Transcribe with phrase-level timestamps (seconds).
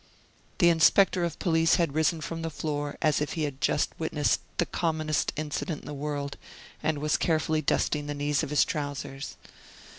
[0.57, 4.39] The inspector of police had risen from the floor as if he had just witnessed
[4.57, 6.37] the commonest incident in the world,
[6.81, 9.37] and was carefully dusting the knees of his trousers.